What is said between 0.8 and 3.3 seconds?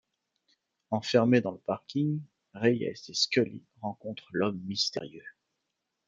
Enfermées dans le parking, Reyes et